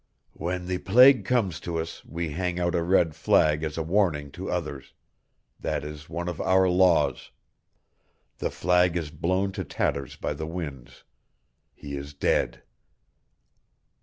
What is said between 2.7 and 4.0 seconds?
a red flag as a